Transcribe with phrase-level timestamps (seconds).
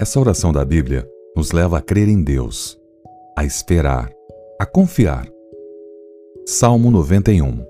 [0.00, 1.04] Essa oração da Bíblia
[1.34, 2.78] nos leva a crer em Deus,
[3.36, 4.08] a esperar,
[4.56, 5.26] a confiar.
[6.46, 7.66] Salmo 91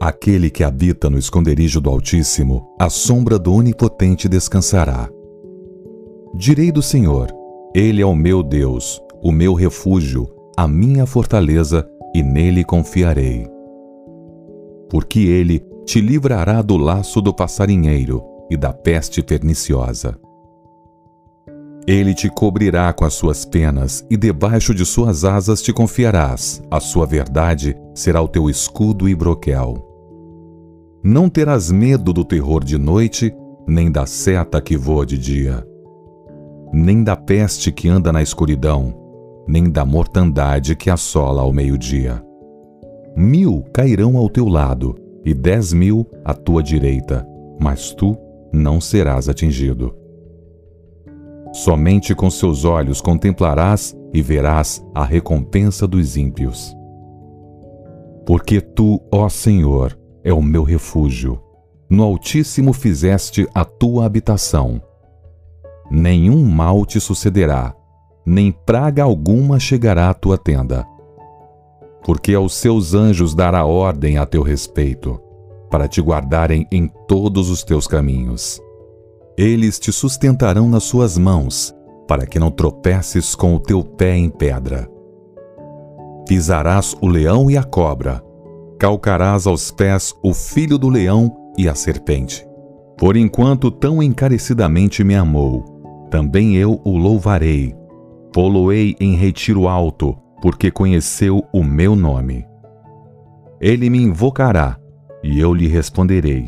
[0.00, 5.10] Aquele que habita no esconderijo do Altíssimo, à sombra do Onipotente descansará.
[6.34, 7.28] Direi do Senhor:
[7.74, 13.46] Ele é o meu Deus, o meu refúgio, a minha fortaleza, e nele confiarei.
[14.88, 20.18] Porque ele te livrará do laço do passarinheiro e da peste perniciosa.
[21.86, 26.62] Ele te cobrirá com as suas penas, e debaixo de suas asas te confiarás.
[26.70, 29.86] A sua verdade será o teu escudo e broquel.
[31.02, 33.34] Não terás medo do terror de noite,
[33.66, 35.66] nem da seta que voa de dia,
[36.72, 38.94] nem da peste que anda na escuridão,
[39.48, 42.22] nem da mortandade que assola ao meio-dia.
[43.16, 44.94] Mil cairão ao teu lado,
[45.24, 47.26] e dez mil à tua direita,
[47.58, 48.16] mas tu
[48.52, 49.94] não serás atingido.
[51.52, 56.76] Somente com seus olhos contemplarás e verás a recompensa dos ímpios.
[58.26, 61.40] Porque tu, ó Senhor, é o meu refúgio.
[61.88, 64.80] No Altíssimo fizeste a tua habitação.
[65.90, 67.74] Nenhum mal te sucederá,
[68.24, 70.86] nem praga alguma chegará à tua tenda.
[72.04, 75.20] Porque aos seus anjos dará ordem a teu respeito
[75.70, 78.60] para te guardarem em todos os teus caminhos.
[79.38, 81.74] Eles te sustentarão nas suas mãos,
[82.06, 84.90] para que não tropeces com o teu pé em pedra.
[86.26, 88.22] Pisarás o leão e a cobra,
[88.78, 92.46] calcarás aos pés o filho do leão e a serpente.
[92.98, 95.64] Por enquanto tão encarecidamente me amou,
[96.10, 97.74] também eu o louvarei.
[98.32, 102.46] Poloei em retiro alto, porque conheceu o meu nome.
[103.60, 104.79] Ele me invocará
[105.22, 106.46] e eu lhe responderei.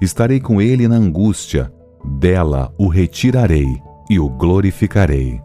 [0.00, 1.72] Estarei com ele na angústia,
[2.18, 5.40] dela o retirarei e o glorificarei.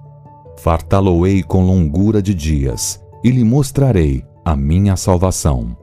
[0.57, 5.75] Fartá-lo-ei com longura de dias e lhe mostrarei a minha salvação.